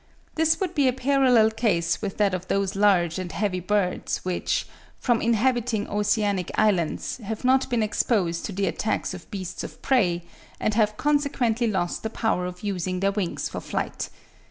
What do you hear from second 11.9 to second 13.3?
the power of using their